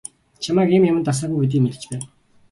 [0.43, 2.05] Чамайг ийм юманд дасаагүй гэдгийг мэдэж байна.